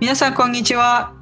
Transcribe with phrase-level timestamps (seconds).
[0.00, 1.12] 皆さんこんにちは。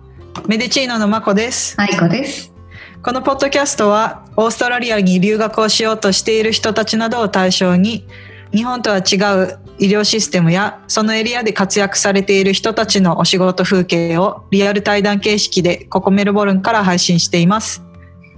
[0.47, 1.75] メデチーノのまこです。
[1.79, 2.55] 愛子です。
[3.03, 8.07] このポッドキャストはオーストラリアに留学をしようとしている人たちなどを対象に
[8.55, 17.83] 日本とは違う医療システムやそのエリアで活躍されている人たちのお仕事風景をリアル対談形式でここメルボルンから配信しています。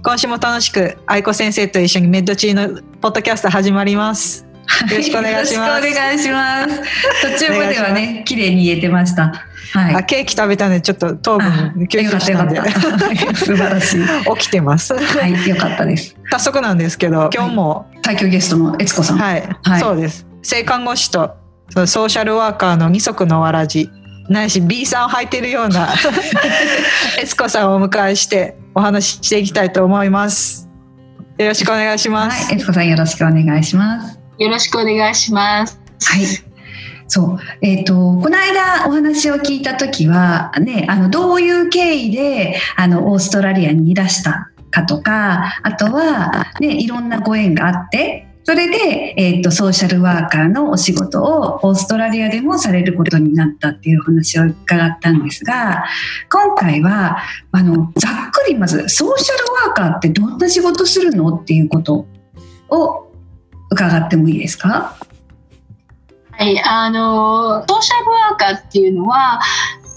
[0.03, 4.50] 今週も楽しく愛子先生と一緒にメッドチーノポッドキャスト始まります
[4.89, 5.87] よろしくお願いします。
[5.87, 6.81] お願いします。
[7.37, 9.33] 途中まではね、綺麗に言えてました。
[9.73, 9.95] はい。
[9.95, 12.59] あケーキ食べたんでちょっと糖分吸収したんで
[13.35, 14.01] 素晴らしい。
[14.37, 14.93] 起きてます。
[14.93, 16.15] はい、よかったです。
[16.31, 19.17] 早速なんですけど今日も、最強ゲストの悦子さん。
[19.17, 21.35] はい、はいそうです性看護師と
[21.69, 23.89] そのソーシャルワーカーの二足のわらじ
[24.27, 25.89] ないし B さんを履いてるような
[27.21, 30.69] 悦子さんをお迎えしてお話ししていきたいと思います
[31.37, 34.20] よろしくお願いします、はい、悦子さんよろしくお願いします。
[34.41, 35.79] よろしくお願いします。
[36.01, 36.25] はい。
[37.07, 37.37] そう。
[37.61, 55.85] えっ、と、この間お話を聞いたときは、ね、あの、どういう経緯で、あの、オーストラリアにいらしたかとか、あとは、ね、いろんなご縁があって、それで、えっ、と、ソーシャルワーカーのお仕事をオーストラリアでもされることになったっていうお話を伺ったんですが、
[56.31, 57.19] 今回は、
[57.51, 62.07] あの、ざっくりまず、ソーシャルワーカーってどんな仕事するのっていうこと
[62.69, 63.10] を
[63.71, 64.95] 伺ってもいいですか？
[66.31, 69.41] はい、あのソーシャルワーカーっていうのは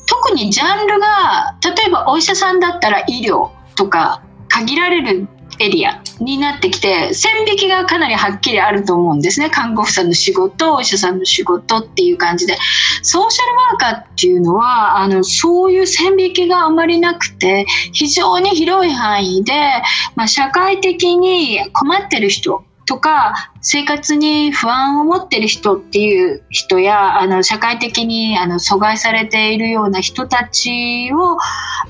[0.07, 5.27] 特にジャンルが例えばお医者さんだったら医療とか限られる
[5.61, 9.51] エリアになってきて線引きがかなりはっきりあると思うんですね。
[9.51, 12.59] 看護婦さんの仕事お医者さんの仕事っていう感じで。
[13.03, 19.53] ソーシャルワーカーっていうのはあのそういう線引きがあまりなくて非常に広い範囲で、
[20.17, 31.39] まあ、社会的に困ってる人とか生活に不安を持ってる人っていう人やあの社会的にあの阻害されているような人たちを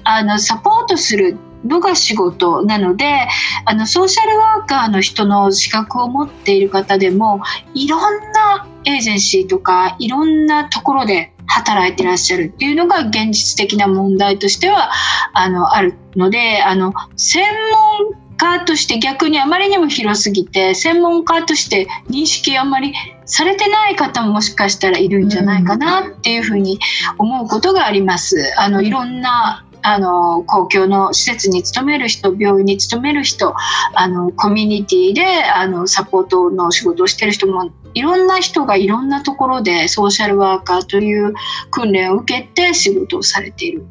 [0.05, 3.27] あのサポートするのが仕事なので
[3.65, 7.43] あのソーシャルワーカーの人の資格を持っている方でも
[7.75, 14.91] いろんなエージェンシーとかいろんなところで働いてらっしゃるっていうのが現実的な問題としては
[15.33, 17.45] あのあるのであの専
[18.03, 22.93] 門家として逆にあまりにも広すぎて専門家として認識あんまり
[23.25, 26.79] されてない方ももしかしたらいるんじゃないかなっていうふうに
[27.19, 28.53] 思うことがあります。
[28.59, 33.55] あのいろんなあの公共の施設に勤める人病院に勤める人
[33.95, 41.35] あのコミュニティであのサポートの仕事をしてる人もいろんな人がいろんなところでソーシャルワーカーという
[41.71, 43.85] 訓練を受けて仕事をされている。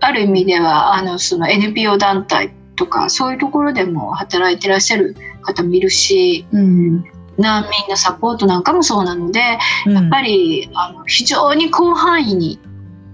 [0.00, 7.04] ある意味ではあのその NPO 団体とかそういうところでも働いてらっしゃる方もいるしうん。
[7.36, 9.40] 難民のサポートなんかもそうなので
[9.86, 12.58] うんやっぱりあの非常に広範囲に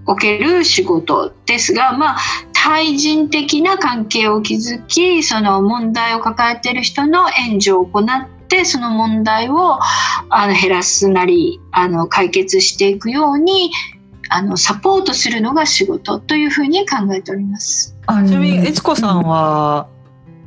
[0.05, 2.17] おける仕事ですが、まあ、
[2.53, 9.79] 対人的な関係を築きその問題を抱えている人の援助を行ってその問題を
[10.29, 13.71] あの減らすなりあの解決していくように
[14.29, 17.95] あのサポートするのが仕事というふうに考えております。
[18.05, 19.87] あのちなみに悦子さんは、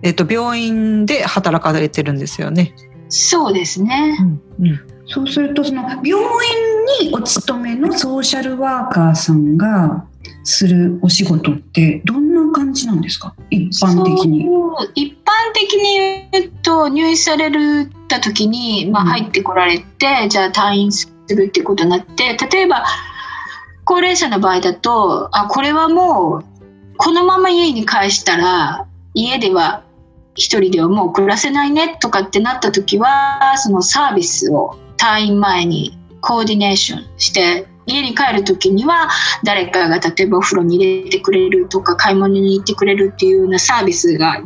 [0.02, 2.74] えっと病院で働かれてるんですよね、
[3.08, 4.16] そうですね。
[4.58, 6.16] うんうん、そうするとその病院
[7.08, 10.04] にお勤めのソーシャルワーカーさんが
[10.44, 13.34] するお仕事ってどんな感じなんですか？
[13.50, 14.46] 一般的に。
[14.94, 22.84] 一般的に言うと入院されるた時に、まあ、うん入ってこられて、じゃあ退院するっていうことになって例えば
[23.90, 26.44] 高齢者の場合だとあこれはもう
[26.96, 29.82] このまま家に帰したら家では
[30.36, 39.10] 一人ではもう暮らせないねとかってなった時はそのサービスを退院前にコーディネーションして家に帰る時には
[39.42, 44.40] 誰かが例えばお風呂に入れてくれるとか買い物に行ってくれるっていうようなサービスが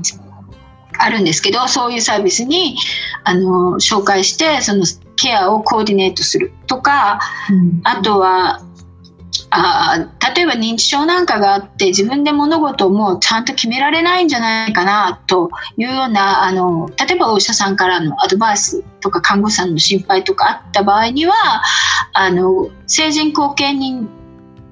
[0.99, 2.79] あるんですけどそういうサービスに
[3.25, 7.21] あの紹介してそのケアをコーディネートするとか
[7.51, 7.81] うん。
[7.85, 8.65] あとは
[9.57, 21.35] あー例えば認知症なんかがあって自分で物事をもうちゃんと決められないんじゃないかなというようなあの例えばお医者さんからのアドバイスとか看護師さんの心配とかあった場合には
[22.15, 24.09] あの成人後見人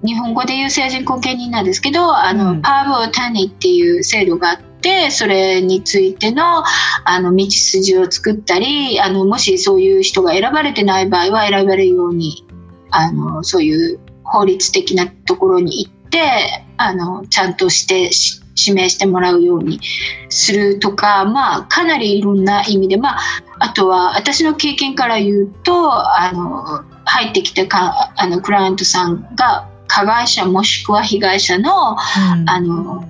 [0.04, 2.62] 日本語で言う成人後見人なんですけどあの、うん。
[2.62, 6.64] パーブ・オタニっていう制度があってそれについての
[7.04, 12.44] あの道筋を作ったりあのもしそういう人が選ばれてない場合は選ばれるように
[12.90, 14.00] あのそういう
[14.32, 19.80] 法律的なところに行ってあのちゃんとしてし指名してもらうように
[20.28, 23.20] するとか、まあ、かなりいろんな意味で、まあ、
[23.58, 33.08] あとは私の経験から言うとあの入ってきたかあのクライアントさんが加害者もしくは被害者の,、あの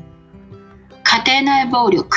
[1.26, 2.16] 家庭内暴力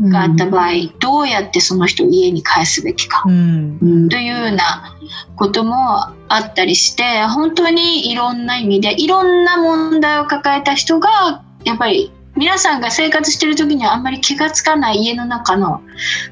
[0.00, 4.96] があった場合、どうやってその人を家に帰すべきか、というような
[5.36, 15.82] こともあったりして本当にいろんな意味でいろんな問題を抱えた人がやっぱり皆さんが生活してる時にはあんまり気がつかない家の中の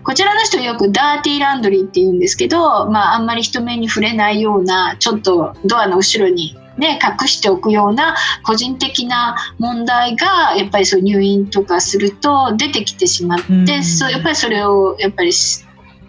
[0.05, 15.33] こちらの人よくダーティーランドリーって言うんですけど、まあ、あんまり人目に触れないようなちょっとドアの後ろにね、隠しておくような個人的な問題がやっぱりそう入院とかすると出てきてしまって、うん、そうやっぱりそれをやっぱり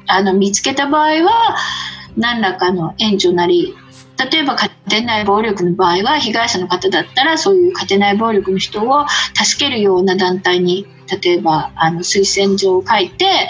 [0.07, 1.55] あの見つけた場合は
[2.17, 3.75] 何らかの援助なり
[4.31, 9.05] 例えば家庭内暴力の場合は被害者の方だったらそういう家庭内暴力の人を
[9.35, 10.87] 助けるような団体に
[11.21, 13.47] 例えばあの推薦状を書いて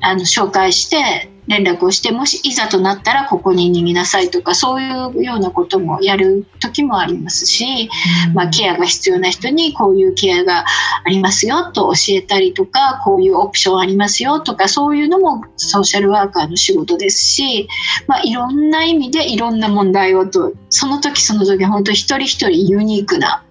[0.00, 7.88] あの紹介して連絡をしてもしいざとなったらここに逃げなさいとかそういうようなこともやる時もありますし、
[8.28, 10.64] うん、まあ、ケアが必要な人にこういうケアが
[11.04, 17.66] ありますよと教えたりとかこういうオプションありますよとかそういうのもソーシャルワーカーの仕事ですし、
[18.06, 23.42] まあ、いろんな意味でいろんな問題をとその時その時本当一人一人ユニークな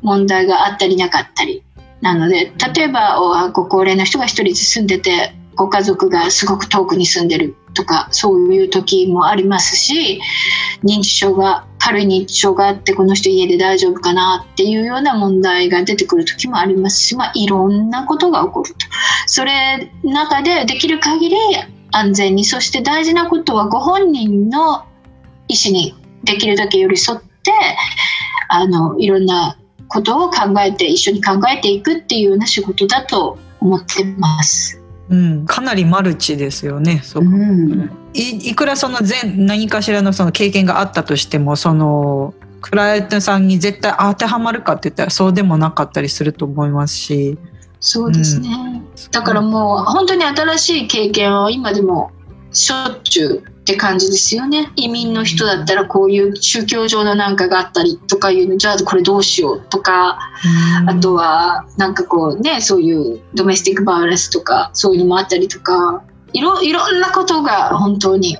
[0.00, 1.62] 問題があったりなかったり
[2.00, 10.20] なので例えばご高齢の人が一人住んでてご家族がすごく遠くに住んでるとかそういう時もありますし
[10.84, 18.86] 認知症が軽い認知症があってこの人家で大丈夫かなっていうような問題が出てくる時もありますし、まあ、いろんなことが起こると
[19.26, 21.36] それ中でできる限り
[21.92, 24.84] 安全にそして大事なことはご本人の
[25.48, 25.94] 意思に
[26.24, 27.52] できるだけ寄り添って
[28.48, 29.58] あのいろんな
[29.88, 34.85] ことを考えて一緒に考えていくっていうような仕事だと思ってます。
[35.08, 37.00] うん、かなりマルチですよね。
[37.04, 47.38] そうん、いいくらその全何かしらのその経験があったとしてもそのクライアントさんに絶対当てはまるかって言ったらそうでもなかったりすると思いますし。
[47.78, 52.10] そうですね、うん、だからもう本当に新しい経験を今でも
[52.56, 54.72] しょっちゅうって感じですよね。
[54.76, 58.56] 移民の人だったらこういう宗教上のなんかがあったりとかいうの。
[58.56, 60.18] じゃあこれどうしようとか。
[60.86, 66.02] あとはなんかこうねそういうドメスティックバイオレンスとかそういうのもあったりとか。
[66.32, 68.36] いろいろんなことが本当に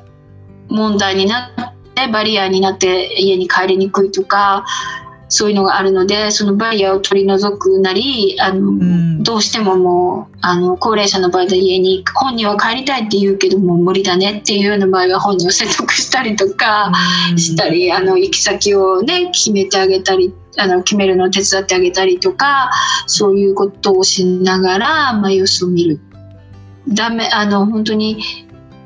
[0.69, 4.67] 問題になってバリアになって家に帰りにくいとか
[5.29, 16.93] そういうのがあるのでそのバリアを取り除くなりあの、うん、どうしてももうあの高齢者の場合で家に本人は帰りたいって言うけども無理だねっていうような場合は本人を説得したりとか
[17.37, 22.71] したり、うん、あの行き先をね決めてあげたりあの決めるのを手伝ってあげたりとか
[23.07, 26.01] そういうことをしながら、まあ、様子を見る。
[26.89, 28.23] ダメあの本当に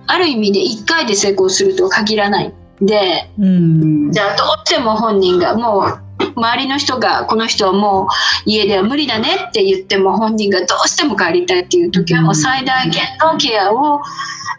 [0.06, 8.08] ある意味で1回で成功するとは限らないで、うん、じゃあどうしても本人がもう周りの人がこの人はもう
[8.46, 14.00] 家では無理だねって言っても本人がどうしても帰りたいっていう時はもう最大限のケアを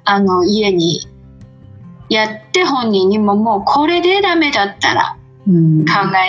[0.03, 1.07] あの家に
[2.09, 5.53] やって本人にももうこれでダメだったら考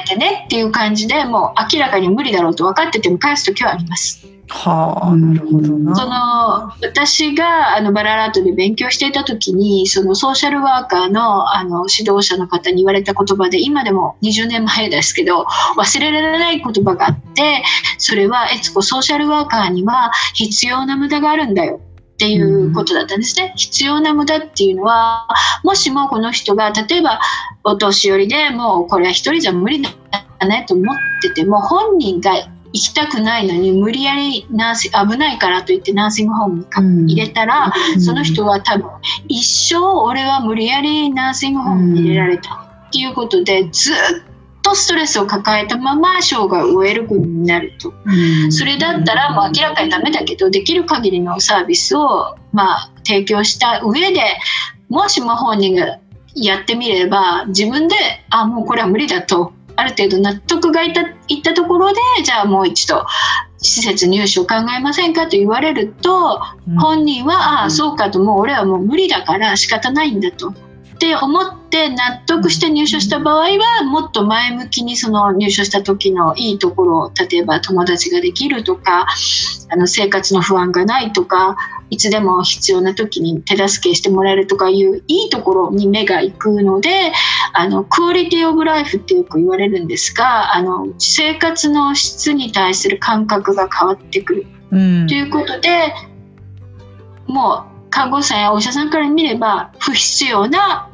[0.05, 4.26] えてねっていう感じでもう明らかに無理だろうと分かってても返す時はあります。
[4.49, 5.94] はあ、なるほどな。
[5.94, 17.62] その私があのバララートで勉強していた時にそのソーシャルワーカーのあの指導者の方に言われた言葉で今でも20年前ですけど忘れられない言葉があって
[17.99, 21.81] それは悦子ソーシャルワーカーには必要な無駄があるんだよ
[22.23, 23.52] っていうことだったんですね。
[23.57, 25.26] 必要な無駄っていうのは
[25.64, 27.21] もしもこの人が例えば
[27.64, 29.91] お年寄りでもうこれは一人じゃ無理だ
[30.47, 38.88] ねと思ってても本人が行きたくないのに無理やりナーシ危ないからといってナーシングホームに入れたら、うん、その人は多分
[39.26, 42.55] 一生俺は無理やりナーシングホームに入れられた
[42.88, 43.97] っていうことでずっ
[44.73, 54.21] とストレスを抱えたまま生涯を終えることになると、うん、それだったらもう明らかにダメだけどできる限りのサービスをまあ提供した上で
[54.88, 55.99] もしも本人が
[56.35, 57.95] やってみれば自分で
[58.31, 63.05] あもうこれは無理だとある程度納得がいったいったところでじゃあもう一度
[63.59, 70.55] 施設入所を考えませんかと言われると、うん、本人は、うん、ああそうかともう俺はもう無理だから仕方ないんだと。
[71.02, 79.09] って思って納得して入所した場合はもっと前向きにその入所した時のいいところ例えば友達ができるとか
[79.68, 81.56] あの生活の不安がないとか
[81.90, 87.11] いつでも必要な時に手助けしてもらえるとかいういいところに目が行くので
[87.52, 95.92] あのクオリティオブライフってよく言われるんですがあの生活の質に対する感覚が変わってくる、うん、ということで
[97.26, 100.90] もう看護師さんやお医者さんから見れば不必要な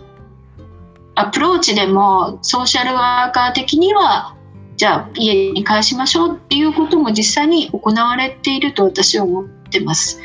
[1.14, 4.36] アプローチでもソーシャルワーカー的には
[4.76, 10.20] じゃあ家に返しましょうっていうことも実際に行われていると私は思ってます。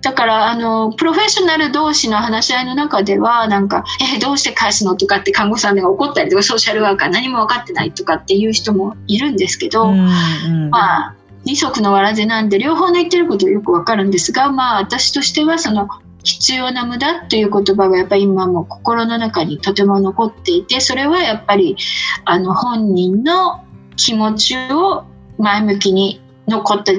[0.00, 11.14] だからあのプロフェッショナル同士の話し合いの中ではなんか「えどうして返すの?」とかって看護師さんが怒ったりとかソーシャルワーカー何も分かってないとかっていう人もいるんですけど、うんうん、まあ
[11.48, 15.88] 二足のわらじなんで両方の言ってることよく分かるんですがまあ私としてはその
[16.22, 21.78] 必要な無駄という言葉がやっぱり今も心の中にとても残っていてそれはやっぱり
[22.26, 23.64] あの本人の
[23.96, 25.06] 気持ちを
[25.38, 26.92] 前向きに残った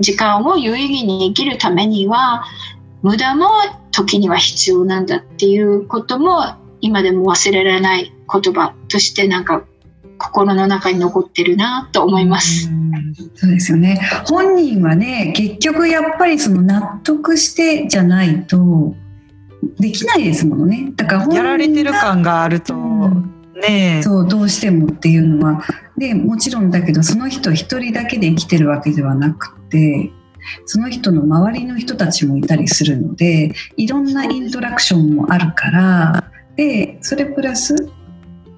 [0.00, 2.44] 時間を有意義に生きるためには
[3.00, 3.48] 無駄も
[3.92, 6.42] 時には必要なんだっていうことも
[6.82, 9.64] 今でも忘れられない言葉としてなんか
[10.36, 12.70] 心の中に残ってるなと思います。
[13.34, 13.98] そうですよね。
[14.26, 18.94] 本人はね、結局やっぱりその納得してじゃないと
[19.80, 20.92] できないですものね。
[20.94, 22.78] だからやられてる感があると、う
[23.08, 25.64] ん、ねそうどうしてもっていうのは
[25.96, 30.10] でもちろんだけどその人一人だけで生きてるわけではなくて
[30.66, 37.90] その人の周りの人たちもいたりするのでいろんなイントラクションもあるからでそれプラス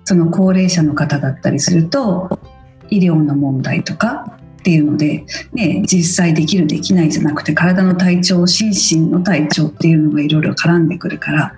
[0.09, 2.41] その高齢者の方だったりすると
[2.89, 11.55] 医療の問題とかっていうので、ね、実際できるできないじゃなくて体の体調心身の体調っていうのがいろいろ絡んでくるから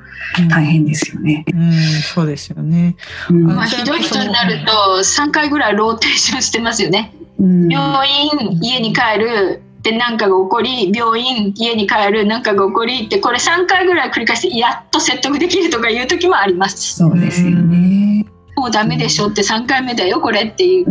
[0.48, 1.44] 大変ですよね。
[1.54, 2.96] うん、うん、そうですよね。
[3.30, 7.14] うん、まあ、ひどい人になると3回ぐらいローテーションしてますよね。
[7.38, 16.96] うん、病院家に帰るで何かが起こり病院家に帰る何かが起こりってこれ3回ぐらい繰り返してやっと説得できるとかいう時もあります。
[16.96, 17.99] そうですよね。
[18.60, 20.90] もうダメでしょって3回目だよこれっていう、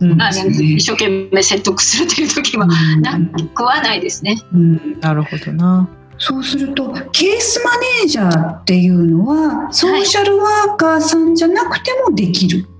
[0.00, 0.16] うん。
[0.16, 2.66] まあ、一生懸命説得するという時は
[3.00, 3.18] な
[3.54, 4.40] くはないですね。
[4.52, 5.88] うん、なるほどな。
[6.16, 12.77] そうするとケースマネージャーっていうのはソーシャルワーカーさんじゃなくてもできる、はい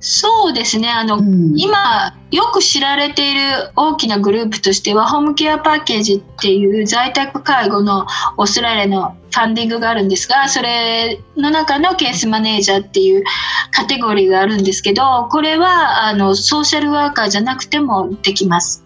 [0.00, 0.88] そうですね。
[0.90, 3.40] あの、うん、今よく知られている
[3.76, 8.06] 大きなグループとしてはホームケアパッケージっていう在宅介護の
[8.38, 13.24] オーストラリアのファンディングがあるんですがそれの中のケースマネージャーっていう
[13.72, 18.84] カテゴリーがあるんですけどこれはあのソーシャルワーカーじゃなくてもできます。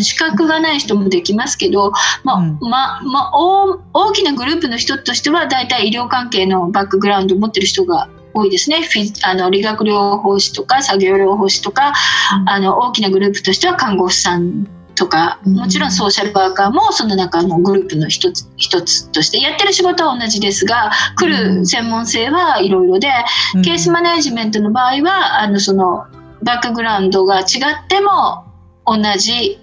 [0.00, 1.92] 資格がない人もできますけど、
[2.24, 8.80] まあ、ま大きなグループの人としては大体医療関係のバックグラウンドを持ってる人が多いですね。
[9.24, 11.92] あの理学療法士とか作業療法士とか、
[12.40, 23.08] うん、あの大きなグループとしては看護師さんとかもちろんソーシャルワーカーもその中のグループの一つ一つとしてやってる仕事は同じですが来る専門性はいろいろで、
[23.54, 26.06] うん、ケースマネジメントの場合はあのその
[26.42, 27.44] バックグラウンドが違っ
[27.88, 28.46] ても
[28.84, 29.60] 同じ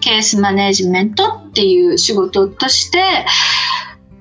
[0.00, 3.02] ケースマネジメントっていう仕事として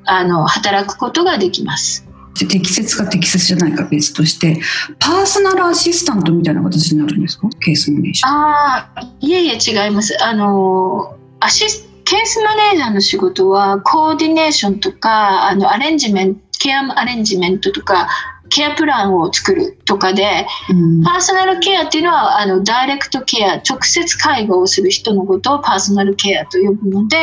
[0.06, 2.05] あの働くことができます。
[2.36, 4.60] 適切か適切じゃないか別として
[5.00, 7.48] パーソナルアシスタントみたいな形になるんですか？
[7.62, 8.30] ケースマネージャー。
[8.30, 10.18] ああいえいえ違います。
[10.22, 18.08] あのアシスケースマネージャーの仕事はコーディネーションとかあのアレンジメントケアアレンジメントとか
[18.56, 27.18] ケアプランを作るとかで、うん、パーソナルケアっていうのはあのダイレクトケア直接介護をする人のことをパーソナルケアと呼ぶので、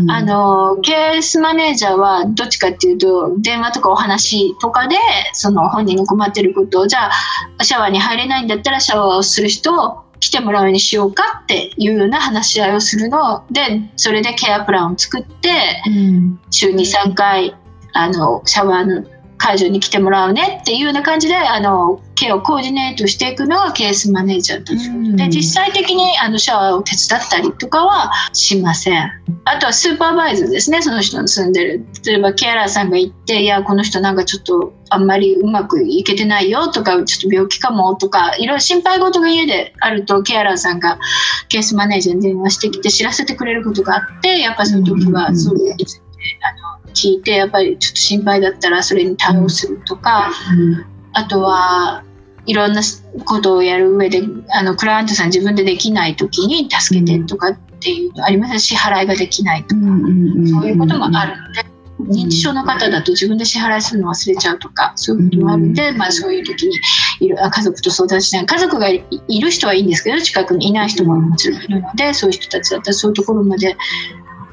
[0.00, 4.96] うん、あのケースマネージャーはどっちかっていうと電話とかお話とかで
[5.34, 7.10] その本人の困ってることをじゃ
[7.58, 15.50] あシャワーに入れないんだったらシャワーをする人を来てもらうようにしようかっていうような話し合いをするのでそれでケアプランを作って、
[15.86, 17.54] うん、週に3回
[17.92, 19.04] あのシャワーの
[19.42, 29.10] 会場に来てもらうねっていうような感じであのケアをコーディネートしていくのがケースマネージャーというで実際的にあのシャワーを手伝ったりとかはしません。
[29.44, 31.84] あとはスーパーバイズですねその人の住んでる。
[32.06, 41.00] 例えばケアラーさんが行っていやこの人なんかちょっとあんまりうまくいけてないよとかちょっと病気かもとかいろいろ心配事が家であるとケアラーさんが
[41.48, 52.04] ケースマネージャーに電話してきて知らせてくれることがあってやっぱその時はそういうあの聞いてやっぱりちょっと心配だったらそれに対応するとか、うん、あとは
[52.46, 52.82] いろんな
[53.24, 58.58] ことをやる上であのクライアントさん自分でできない時に助けてとかっていうのあります。
[58.60, 61.72] 支払いができないとか、そういうこともあるので。
[62.00, 66.76] 認知症の方だと自分で支払いするの忘れちゃうとかそういうこともあるんで、まあ、そういう時に
[67.20, 68.46] いる家族と相談しない。
[68.46, 69.04] 家族がい
[69.40, 73.76] る人はいいんですけど近くにいない人ももちろんいるのでそういう人たちだったらそういうところまで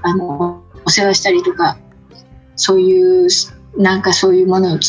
[0.03, 1.77] あのお世話したりとか
[2.59, 3.27] そういう
[3.77, 4.79] なんかそういうものを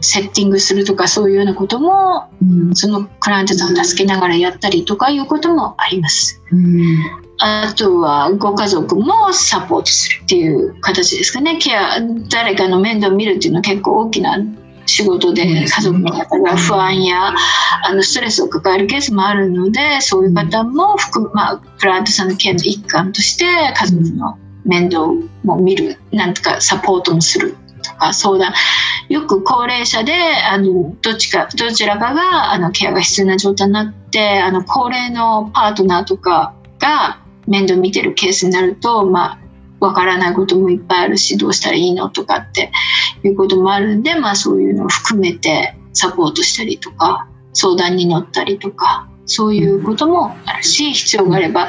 [0.00, 6.40] セッティングするとかそういうようなことも、うん、そのクライアントさんを助けながらやったりとかいうこともあります。
[6.50, 6.96] うん、
[7.38, 11.58] あとはご家族もサポートするっていう形ですかね。
[11.58, 14.38] ケア誰かの面倒を見るっていうのは結構大きな
[14.86, 17.34] 仕事で家族の方が不安や
[17.84, 23.44] あのストレスを抱えるケースもあるのでそういう方も含まあ、クライアントさんのケアの一環として
[23.74, 25.06] 家族の面倒
[25.42, 28.52] も見るなんとかサポートもするとか相談。
[29.08, 39.38] よく高齢者であのどっちかどちらかがあのケアが必要な状態になってあの高齢のパートナーとかが面倒見てるケースになると、まあ、
[39.80, 42.72] わからないこともいっぱいあるしどうしたらいいのとかって
[43.22, 51.68] いうこともあるんで、まあ、そういうのを含めてサポートしたりとか相談に乗ったりとかそういうこともあるし必要があれば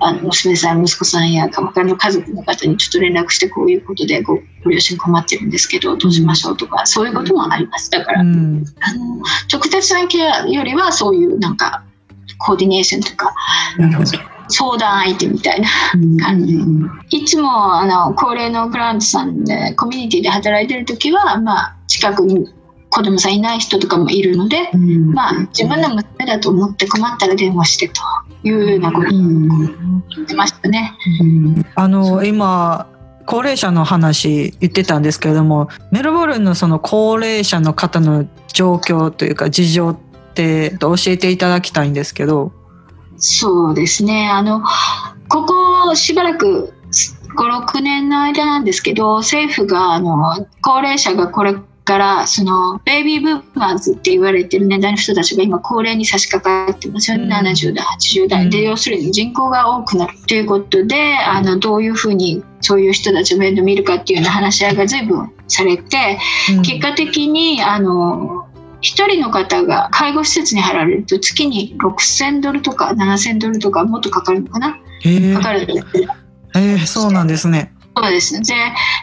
[0.00, 7.90] あの娘さん息子さんや他の家族の方にちょっと連絡してこういうことでごご両親困ってるんですけどどうしましょうとかそういうこともあります。
[7.90, 9.22] だから、うん、あの
[9.52, 11.84] 直接のケアよりはそういうなんか
[12.38, 13.34] コーディネーションとか
[14.48, 15.68] 相談相手みたいな
[16.24, 16.58] 感じ、
[17.10, 22.48] いつもあの高齢のグラントさんでコミュニティで働いてる時は、まあ、近くに
[22.96, 28.00] 子供さんいない人とかもいるので、うん、まあ、自分の娘だと思って困ったら電話してと
[28.42, 30.96] いうようなことを言ってましたね。
[31.20, 32.86] うん、あの今
[33.26, 39.98] 高齢者の話言ってたんですけれどもメルボルンのその高齢者の方の状況というか事情っ
[40.32, 42.50] て教えていただきたいんですけど。
[43.18, 44.30] そうですね。
[44.30, 44.62] あの
[45.28, 46.72] ここしばらく
[47.36, 58.50] 56年の間なんですけど政府があの高齢者がこれからそのベイビーブーマーズって言われてる年代の人たちが今高齢に差し掛かってますよね、うん、70代80代。
[58.50, 66.18] で要するに人口が多くなるということであのどういうふうにそういう人たちを面倒見るかっていうような話し合いが随分されて、
[66.56, 68.48] うん、結果的にあの
[68.80, 74.72] 1人の方が介護施設に入られると月に6000ドルとか7000ドルとかもっとかかるのかな？
[75.36, 75.66] かかる
[76.56, 77.75] えー、そうなんですね。
[77.98, 78.54] そうですで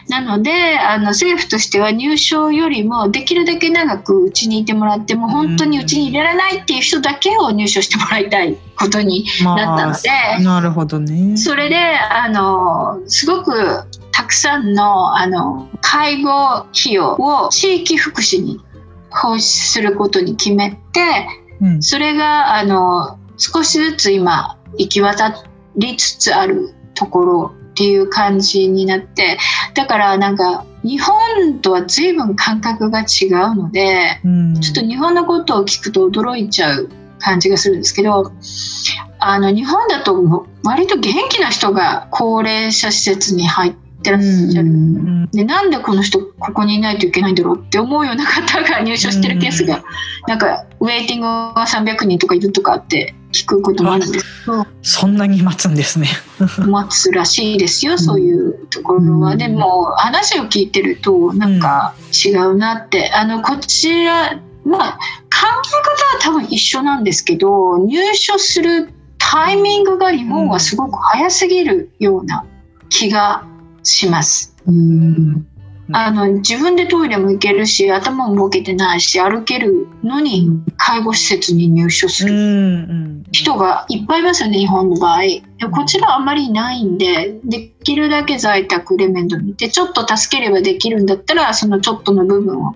[0.08, 11.36] なのであの政府としては入所よりもできるだけ長くうちにいてもらっても本当にうちに入れられないっていう人だけを入所してもらいたいことになったので、まあ、なるほどね。
[11.36, 13.52] それであのすごく
[14.12, 18.60] たくさんのあの介護費用を地域福祉に
[19.10, 20.78] 放出することに決めて、
[21.60, 25.44] うん、それがあの少しずつ今行き渡
[25.76, 29.36] りつつあるところっていう感じになって
[29.74, 38.32] だからなんか日本とは随分感覚が違うので、うん、ちょっと日本のことを聞くと驚いちゃう感じがするんですけど
[39.18, 49.82] あの日本だと割と元気な人が高齢者施設に入ってらっしゃる、うん、でなんでこの人ここにいないといけないんだろうって思うような方が入所してるケースが、うん、
[50.28, 54.44] なんかウェイティングが300人とかいるとかって聞くこともあるんです。
[54.44, 56.08] けどそんなに待つんですね。
[56.66, 61.94] 待つらしいですよそういうところは、うん、でも話を聞いてるとなんか
[62.24, 72.44] 違うなって、あのこちらまあ考え方は多分一緒なんですけど入所するタイミングが日本はすごく早すぎるような
[72.88, 73.44] 気が
[73.82, 74.54] します。
[74.66, 75.46] うん
[75.92, 83.22] あの自分でトイレも行けるし頭も動けてないし歩けるのに介護施設に入所する。
[83.32, 85.22] 人がいっぱいいますよね日本の場合。
[85.22, 92.74] でこちらはあんまりいないんでできるだけ在宅で面倒見てちょっと助ければできるんだったらそのちょっとの部分を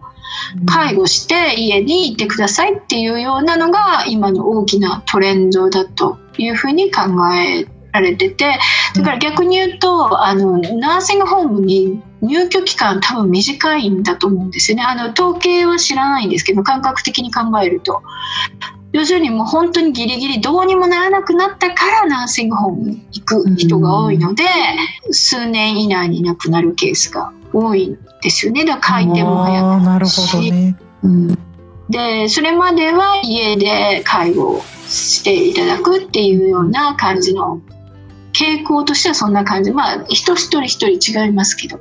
[0.66, 7.02] 介護して家にいてくださいっていうようなのが今の大きなトレンドだというふうに考
[7.34, 8.58] えられてて
[8.94, 14.84] だから逆に言うとあのナーシングホームに入居期間多分短いんだと思うんですよね。
[14.84, 18.02] あの統計は知らないんですけど感覚的に考えると。
[18.92, 24.44] 要するにもう本当にギリギリどうにもならなくなったからナーシングホームに行く人が多いので、
[25.10, 28.64] 数年以内に亡くなるケースが多いんですよね。
[28.64, 30.76] だから回転も早くなるし、ね。
[31.02, 31.38] うん、
[31.90, 37.60] でそれまでは家で介護していただくっていうような感じの
[38.38, 39.72] 傾向としてはそんな感じ。
[39.72, 41.80] まあ人一人一人違いますけど、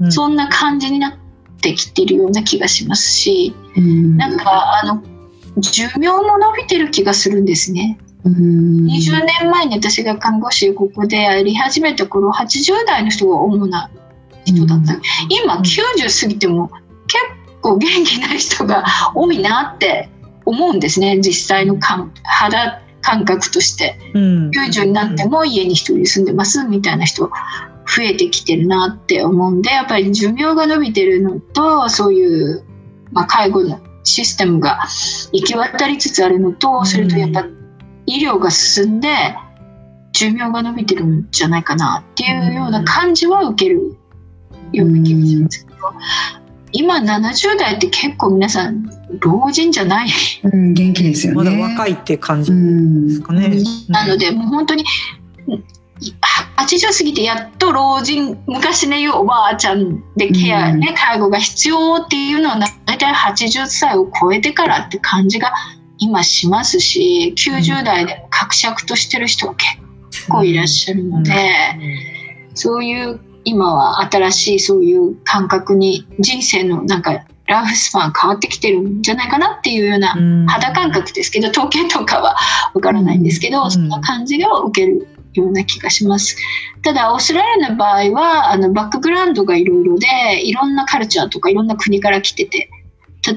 [0.00, 5.02] うん、そんな感じになってきてるような気がしますし、うん、なんかあの
[5.60, 7.98] 寿命も伸びてる気がするんですね。
[8.24, 13.88] うん、20年前に私が看護師ここでやり始めた頃80代の人が主な
[14.44, 16.68] 人だった、うん、今90過ぎても
[17.06, 17.22] 結
[17.62, 20.08] 構元気な人が多いなって
[20.44, 21.78] 思うんですね実際の
[22.24, 27.32] 肌感覚として、うん、90になっても家に一人住んでますみたいな人増
[28.02, 32.64] えてきてるなって思うんでやっぱり寿命が伸びてるのとそういう、
[33.12, 34.80] まあ、介護のシステムが
[35.32, 37.46] 行き渡りつつあるのとそれとやっぱ
[38.06, 39.08] 医療が進んで
[40.12, 43.96] 寿命が伸びてるんじゃないかなっていうような感じは受ける
[44.72, 45.76] ような気がしますけど。
[46.72, 48.90] 今70代って結構皆さん
[49.20, 50.08] 老人じゃない、
[50.42, 51.36] うん、元気ですよね。
[51.36, 53.56] まだ若いって感じうんですかね。
[53.88, 54.84] なのでもう本当に
[56.56, 65.52] 80過ぎてやっと老人昔で言うおばあちゃんでケアね、介護が必要っていうのは大体80歳を超えてからって感じが
[65.98, 71.32] 今しますし90代で格借としてる人が結構いらっしゃるので、
[72.54, 82.36] そういう今は新しいそういう感覚に人生のなんかライフスパン変わってきてるんじゃないかなっていうようなうん肌感覚ですけど統計とかは
[82.74, 86.36] わからないんですけど、うんそんな感じを受けるような気がします。
[86.82, 92.70] ただオーストラリアの場合はあのバックグラウンドがいろいろでいろんなカルチャーとかいろんな国から来てて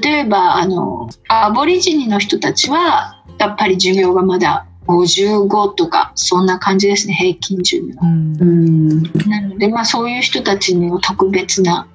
[0.00, 7.94] 例えばあのアボリジニの人たちはやっぱり寿命がまだ55とかそんな感じですね平均寿命。
[8.00, 11.86] うんうん、なので、まあ、そういう人たちには特別な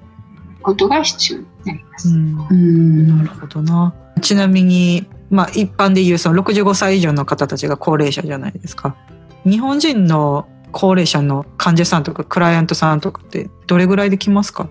[0.66, 2.08] ことが必要になります。
[2.08, 3.94] うんうんなるほどな。
[4.20, 8.96] ちなみに、まあ、一般でいうその65歳以上の方たちが高齢者じゃないですか。
[9.44, 14.68] 日本人の高齢者の患者さんとかクライアントさんとかってどれぐらいで来ますか？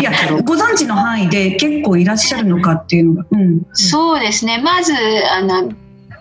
[0.00, 0.10] いや
[0.42, 4.60] ご存知の範囲で結構いらっしゃるのかっていうのが、うん、そうですね。
[4.60, 4.92] まず、
[5.30, 5.72] あの、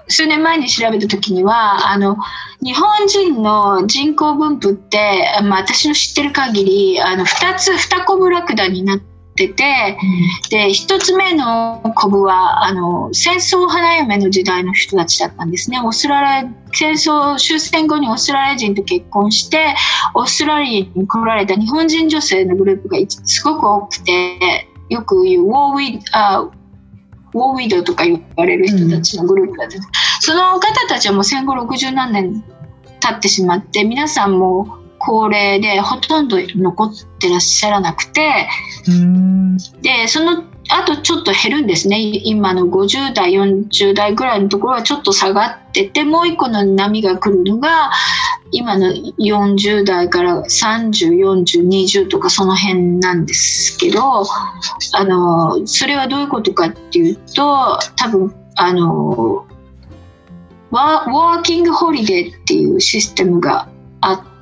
[0.08, 2.18] 数年前に調べた時には、あの、
[2.62, 9.98] 日本人の人口分布って、まあ、私の知ってる限り、あの、二つ、二コブラクダになってて、
[10.50, 15.80] で、一つ目のコブは、あの、戦争花嫁の時代の人たちだったんですね。
[15.84, 19.76] オーストラリア、戦争終戦後にオーストラリア人と結婚して、
[20.14, 26.42] オーストラリアに来られた日本人女性のグループがすごく多くて、よく言うウォーウィあ
[27.34, 29.78] ウォーウィドウとか言われる人たちのグループだった、
[30.22, 32.44] その方たちはもう戦後60何年
[33.00, 36.90] 経ってしまって皆さんも高齢でほとんど残っ
[37.20, 38.48] てらっしゃらなくて
[38.88, 39.58] うん。
[39.82, 42.00] でそのあとちょっと減るんですね。
[42.00, 47.92] 今の50代40代ぐらいのところはちょっと下がっててもう一個の波が来るのが
[48.52, 59.46] 今の40代から304020とかその辺なんですけどあのそれはどういうことかっていうと多分あの
[60.72, 63.68] ワワーキングホリデーっていうシステムが
[64.00, 64.33] あって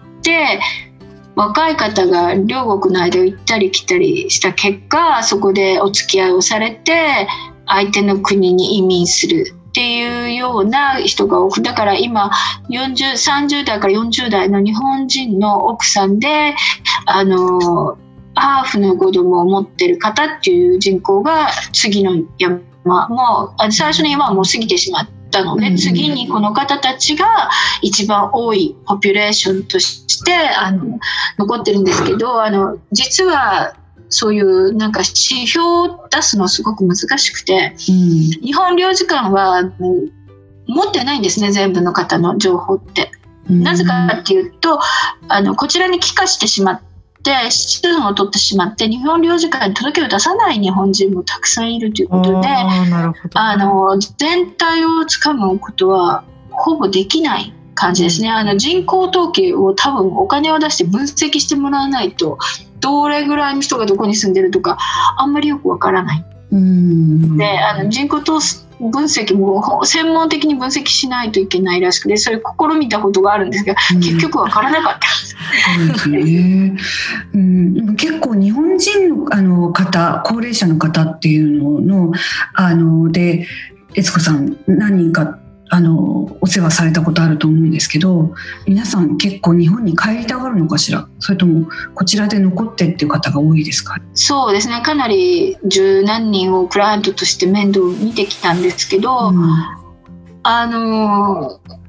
[1.35, 7.27] 若い方が両国の間を行ったり来たりした結果そこでお付き合いをされて
[7.65, 12.29] 相手の国に移民するっていうような人が多くだから今
[12.69, 16.53] 40 30代から40代の日本人の奥さんで
[17.05, 17.97] あの
[18.35, 22.61] ハーフの子供を持ってる方っていう人口が次の山
[23.09, 27.49] もう最初の山はもう過ぎてしまってたので、うん次にこの方たちが
[27.81, 30.99] 一番多いポピュレーションとしてあの
[31.39, 33.75] 残ってるんですけどあの実は
[34.09, 37.95] そういうなんか指標を出すのすごく難しくてうん。
[38.45, 39.71] 日本領事館はあの
[40.67, 43.11] 持ってないんですね全部の方の情報って。
[43.49, 43.63] うん。
[43.63, 44.79] なぜかっていうと
[45.27, 46.81] あのこちらに帰化してしまっ
[47.21, 52.47] て子孫を取ってしまって日本領事館に届けを出さない日本人もたくさんいるということで
[53.33, 58.29] あの全体をつかむことはほぼできない感じですね。
[58.29, 62.37] あの人口統計を多分お金を出して分析してもらわないと
[62.79, 64.77] どれぐらいの人がどこに住んでるとか
[65.17, 66.25] あんまりよくわからない。
[66.51, 68.41] うんであの人口統
[68.89, 76.09] 分析もほ専門的に分析しないといけないらしくてそれ試みたことがあるんですが結局わからなかった。
[76.09, 76.77] ね。
[77.33, 82.13] うん、結構日本人のあの方、高齢者の方っていうのの
[82.53, 83.47] あので
[83.95, 85.37] 悦子さん何人か
[85.73, 88.33] あのお世話されたことあると思うんですけど、
[88.67, 91.07] 皆さん結構日本に帰りたがるのかしら？
[91.19, 93.95] それともこちらで残ってっていう方が多いですか？
[94.13, 99.35] そうですねかなり十何人をクライアントとして面倒を見てきたんですけど、うん
[100.43, 101.81] あのー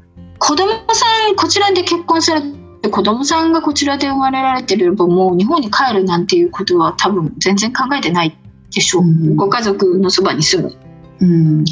[0.44, 2.42] 子供さんこちらで結婚され
[2.82, 8.36] て子供さんがこちらで生まれられてればもう日本に帰るなんていうことは多分全然考えてない
[8.74, 10.76] でしょう、うんご家族のそばに住む。
[11.20, 11.64] うん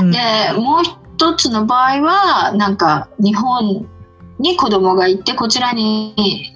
[0.00, 0.18] うんで
[0.56, 3.88] もう一つの場合はなんか日本
[4.38, 6.54] に子供がいてこちらに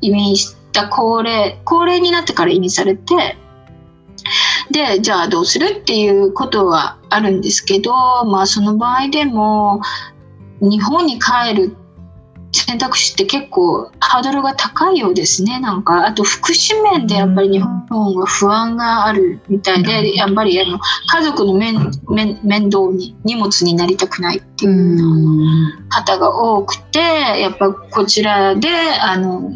[0.00, 3.14] 移民した高齢高齢になってから移民されて
[4.72, 7.92] でじゃあどうするっていうことはあるんですけど
[8.24, 9.80] まあその場合でも
[10.60, 11.76] 日本に帰る
[12.54, 15.58] 選択肢って結構ハードルが高いようですね。
[15.60, 20.78] なんかあと福祉面でやっぱり日本は不安があるみたいでやっぱりあの
[21.12, 25.88] 家族の面面面倒に荷物になりたくないってういうん。
[25.88, 28.68] 方が多くてやっぱこちらで
[29.00, 29.50] あの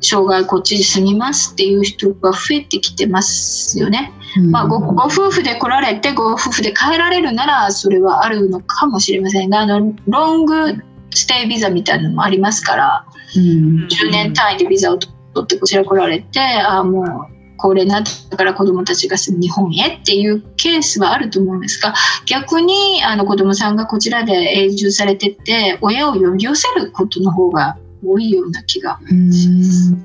[0.00, 4.12] 生涯こっちに住みますっていう人が増えてきてますよね。
[4.36, 4.50] うん。
[4.50, 13.86] まあ、ごご夫婦で来られてご夫婦で帰られるならそれはあるのかもしれませんがあのロングステイビザみたいなのもありますからうん。
[13.86, 21.94] 10年単位でビザを取ってこちら来られてああもう高齢になったから子どもたちが住む日本へっていうケースはあると思うんですが
[22.26, 29.30] 逆にあの子どもさんがこちらで永住されてって親を呼び寄せることの方が多いような気がうん。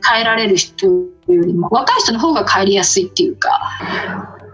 [0.01, 3.49] 帰られる人よりも若い人の方が帰りやすいっていうか。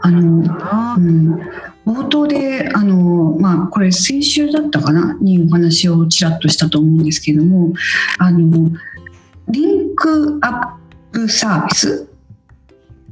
[0.02, 1.40] あのあうん
[1.86, 5.16] 冒頭であの、まあ、これ先週だったかな？
[5.22, 7.74] にお話をちらっとしたと思うんですけども
[8.18, 8.72] あの
[9.50, 12.10] リンクアップサービス？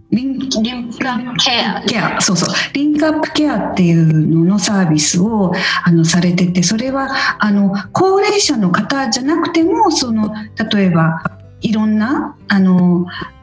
[0.10, 1.82] リンリンクアップケア。
[1.82, 2.22] ケア。
[2.22, 2.56] そうそう。
[2.74, 7.10] リンクアップケアっていうののサービスをあのされててそれは
[7.40, 10.32] あの高齢者の方じゃなくてもその
[10.72, 11.24] 例えば
[11.62, 13.08] いろんなあの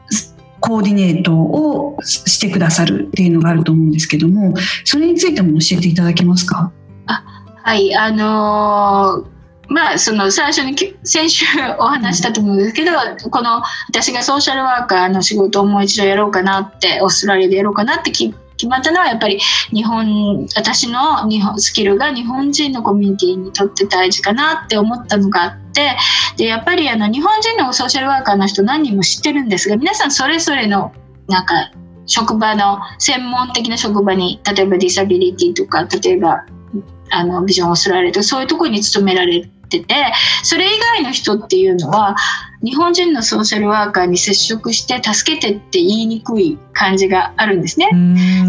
[0.61, 4.53] コーディネートをしてくださるっていうのがあると思うんですけども
[4.85, 6.71] それについても教えていただけますか？
[7.63, 9.31] はい、あのー
[9.73, 11.45] まあその最初に先週
[11.79, 12.91] お話したと思うんですけど、
[13.29, 19.39] この私がソーシャルワーカーの仕事をもう一度やろうかなってオーストラリアでやろうかなってき決まったのはやっぱり
[19.73, 25.97] 日本私の日本スキルが日本人のコミュニティにとって大事かなって思ったのがあって
[26.37, 29.67] でやっぱりあの日本人のソーシャルワーカーの人何人も知ってるんです。
[29.67, 30.93] が皆さんそれぞれの
[31.27, 31.71] なんか
[32.05, 36.45] 職場の専門的な職場に例えばディサビリティとか例えば
[37.09, 39.95] あのビジョンオーストラリアとそういうところに勤められてて
[40.43, 42.15] それ以外の人っていうのは
[42.63, 47.89] 日本人のソーシャルワーカーに接触して助けてって言いにくい感じがあるんですね。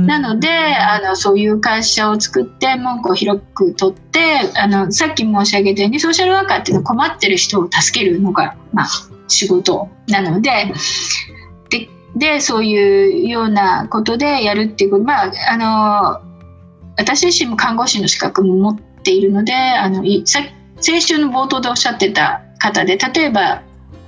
[0.06, 4.20] なのであのそういう会社を作って門戸を広く取って
[4.54, 8.88] あのさっき申し上げたようにソーシャルワーカーっていうのは困ってる人を助けるのが、まあ、
[9.28, 10.72] 仕事なので
[11.70, 16.32] ででそういうようなことでやるっていうことまああの
[16.98, 23.62] 私自身も看護師の資格も持っているのであの先週の冒頭でおっしゃってた方で例えば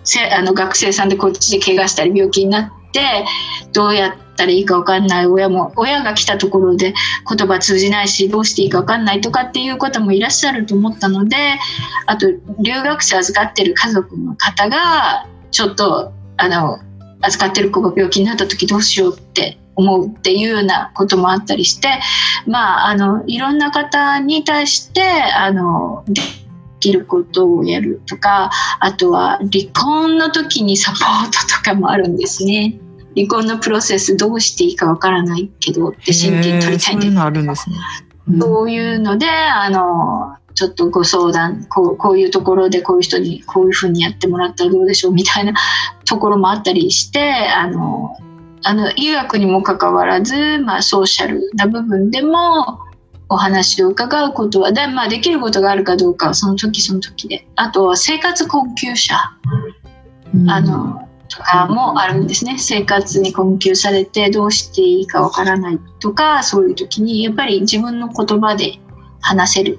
[0.05, 3.25] せあの学生さんでこっちで怪我したり病気になって
[3.73, 6.95] どうやったらいいか分かんない親も親が来たところで
[7.29, 11.37] 言葉通じないしどうしていいか分かんないとかっていう方もいらっしゃると思ったので
[12.07, 12.29] あと
[12.61, 16.79] 留学生預かってる家族の方がちょっとあの
[17.23, 21.89] 預かってる子が病気になった時どうしようって思うっていうようなこともあったりして
[22.47, 26.05] まああのいろんな方に対してあの
[26.85, 32.79] きることをやるとかあとは離婚の時にサポートとかもあるんですね。
[33.17, 37.77] 離婚のプロセスどうしていいかわからないけどって審議取りたいんでそういうのあるんですね。
[38.41, 45.55] そういうのであのちょっとご相談こうこういうところでこういう人にこういうふうにやってもらったらどうでしょうみたいな
[46.07, 48.17] ところもあったりしてあの
[48.63, 52.81] あの医学にもかかわらず、まあ、ソーシャルな部分でも
[53.29, 57.47] お話を伺うことはで,、まあ、できることがあるかどうかはその時その時で。
[57.57, 59.15] あとは生活困窮者。
[60.35, 60.51] うん。
[60.51, 62.57] あのとかもあるんですね。
[62.59, 65.79] 生活に困窮されてどうしていいかわからない。
[66.01, 68.79] とかそういう時にやっぱり自分の言葉で
[69.21, 69.79] 話せる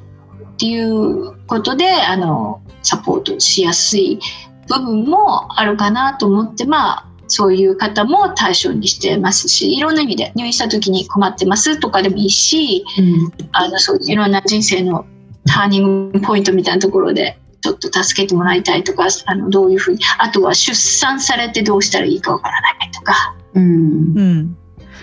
[0.55, 4.19] っていうことであのサポートしやすい
[4.67, 13.31] 部分もあるかなと思ってまあそういう方も対象にしてますしいろんな意味で入院した時に困ってますとかでもいいしうん。
[13.51, 15.05] あのそういろんな人生の
[15.45, 23.35] ターニングポイントみたいなところでちょっと助けてもらいたいとかあのどういうふうにあとは出産されてどうしたらいいかわからないとか。
[23.53, 24.13] うん。
[24.15, 24.57] うん。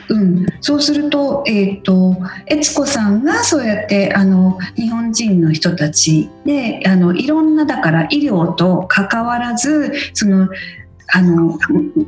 [0.09, 10.49] うん、そうすると,、えー、と悦子さんがそうやってあの日本人の人たちであのいろんなだから医療と関わらずその
[11.15, 11.59] あの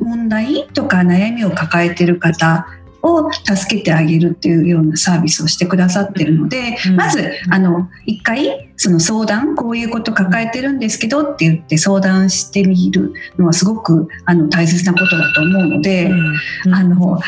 [0.00, 2.66] 問題とか悩みを抱えてる方
[3.04, 16.06] を助けてあげるっていうようなサービスをしてくださってるので、うんまずあの一回その相談こういうこと抱えてるんですけどって言って相談してみるのはすごくあの大切なことだと思うので。
[16.06, 16.34] うん
[16.72, 17.18] あの、うん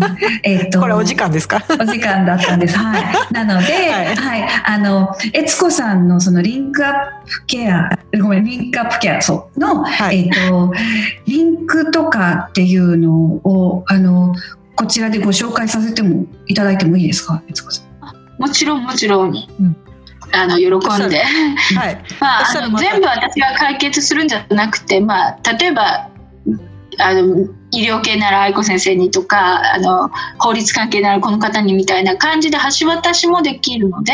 [0.44, 1.62] えっとこれお時間ですか？
[1.68, 2.78] お時間だったんです。
[2.78, 3.02] はい。
[3.34, 6.92] なので、ははいい、あの、悦子さんのそのリンクアッ
[7.26, 10.72] プケア、ごめん、リンクアップケア、そう、の、はいえっと、
[11.26, 14.34] リンクとかっていうのを、あの、
[14.76, 17.90] こちらでご紹介させてもいただいてもいいですか、悦子さん。
[18.38, 19.76] もちろんもちろん、うん。
[20.32, 22.04] あの喜んで、はい。
[22.20, 26.08] まあ、あの全部私が解決するんじゃなくて、まあ、例えば
[26.98, 34.12] あの医療系なら愛子先生にとかあの法律関係ならこの方にみたいな感じで橋渡しもできるので、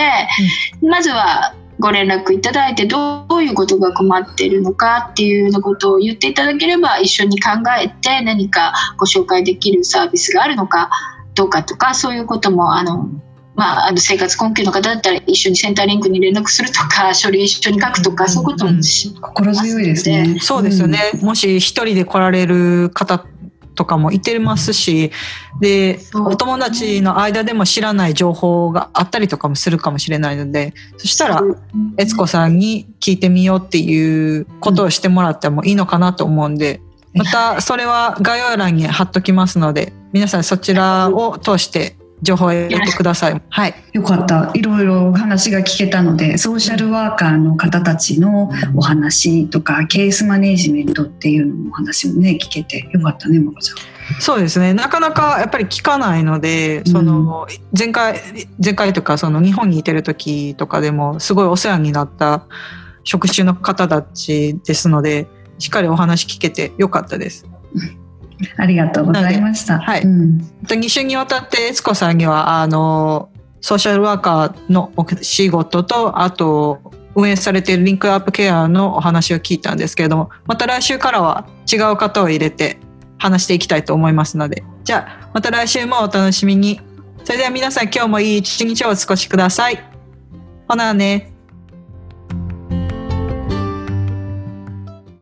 [0.83, 10.91] まずはご連絡いただいてどういうことが困っているのかっていうようなことを言っていただければ一緒に考えて何かご紹介できるサービスがあるのか
[11.35, 13.09] どうかとかそういうこともあの
[13.57, 20.37] まあ、あの生活困窮の方だったら一緒にセンターリンクに連絡するとか 書類一緒に書くとか、そういうこともし、うん、心強いですね。
[20.41, 23.25] そうですよね、うん、もし一人で来られる方
[23.77, 25.13] とかもいてますし
[25.61, 31.43] でお友達の間でも知らない情報があったりとかもするかもしれないのでそしたら
[31.97, 36.81] 悦子さんに聞いてみようっていうことをしてもらってもいいのかなと思うんで
[37.15, 43.43] またそれは概要欄に貼っときますので皆さんそちらを通して情報を入れてください。
[43.49, 43.75] はい。
[43.93, 44.51] よかった。
[44.55, 53.77] いろいろ話が聞けたので、ソーシャルワーカーの方たちのお話とか、ケースマネジメントっていうのお話もね、聞けてよかったね、まこちゃん。
[54.21, 54.73] そうですね。
[54.73, 58.21] なかなかやっぱり聞かないので、その、前回、
[58.63, 62.45] 前回とか、その日本にいてる時とかでも、すごいお世話になった
[63.05, 65.27] 職種の方たちですので、
[65.59, 67.47] しっかりお話聞けてよかったです。
[68.57, 69.79] ありがとうございました。
[69.79, 70.03] はい。
[70.03, 76.81] うん、2週にわたって悦子さんにはあのソーシャルワーカーのお仕事とあと
[77.15, 82.79] 運営されているリンクアップケアのお話を聞いたんですけれどもまた来週からは違う方を入れて
[83.19, 84.63] 話していきたいと思いますので。
[84.85, 86.81] じゃあまた来週もお楽しみに。
[87.25, 89.83] それでは皆さん今日もいい一日をお過ごしください。
[90.69, 91.36] ほなね